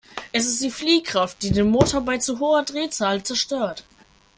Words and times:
Es 0.31 0.47
ist 0.47 0.63
die 0.63 0.71
Fliehkraft, 0.71 1.43
die 1.43 1.51
den 1.51 1.69
Motor 1.69 2.01
bei 2.01 2.17
zu 2.17 2.39
hoher 2.39 2.63
Drehzahl 2.63 3.21
zerstört. 3.21 3.83